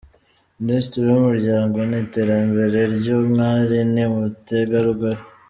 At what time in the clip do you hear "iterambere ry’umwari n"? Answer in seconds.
2.03-3.95